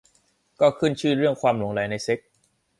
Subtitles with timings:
[0.59, 2.29] ก็ขึ้นชื่อเรื่องความหลงใหลในเซ็กส์